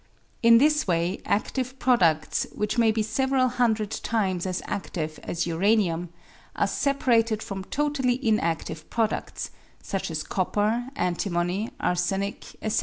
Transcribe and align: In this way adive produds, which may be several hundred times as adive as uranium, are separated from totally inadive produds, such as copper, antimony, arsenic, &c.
In 0.41 0.57
this 0.57 0.87
way 0.87 1.19
adive 1.27 1.75
produds, 1.77 2.47
which 2.55 2.79
may 2.79 2.91
be 2.91 3.03
several 3.03 3.47
hundred 3.49 3.91
times 3.91 4.47
as 4.47 4.63
adive 4.63 5.19
as 5.21 5.45
uranium, 5.45 6.09
are 6.55 6.65
separated 6.65 7.43
from 7.43 7.65
totally 7.65 8.15
inadive 8.27 8.89
produds, 8.89 9.51
such 9.83 10.09
as 10.09 10.23
copper, 10.23 10.87
antimony, 10.95 11.69
arsenic, 11.79 12.45
&c. 12.67 12.79